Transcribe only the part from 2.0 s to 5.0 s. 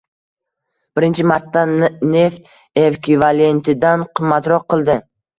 neft ekvivalentidan qimmatroq qildi.